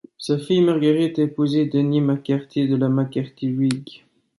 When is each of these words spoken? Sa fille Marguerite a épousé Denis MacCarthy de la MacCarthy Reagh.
Sa 0.17 0.39
fille 0.39 0.61
Marguerite 0.63 1.19
a 1.19 1.21
épousé 1.21 1.67
Denis 1.67 2.01
MacCarthy 2.01 2.67
de 2.67 2.75
la 2.75 2.89
MacCarthy 2.89 3.55
Reagh. 3.55 4.03